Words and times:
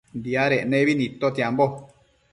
Diadec 0.27 0.63
nebi 0.71 0.93
nidtotiambo 1.01 1.65